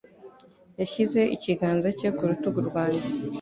Yashyize 0.79 1.21
ikiganza 1.35 1.87
cye 1.97 2.09
ku 2.15 2.23
rutugu 2.29 2.59
rwanjye. 2.69 3.07